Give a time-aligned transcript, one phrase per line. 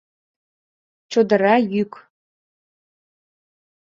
[1.11, 1.93] ЧОДЫРА ЙӰК